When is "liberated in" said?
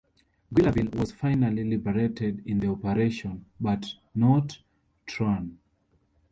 1.63-2.57